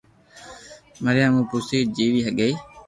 [1.03, 2.53] مريا مون پئسي جيوي گئي